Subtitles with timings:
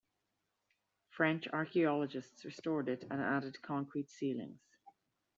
[1.11, 4.65] French archaeologists restored it and added concrete ceilings.